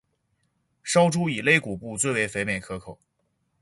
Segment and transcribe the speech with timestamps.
[0.83, 2.97] 烧猪以肋骨部最为肥美可口。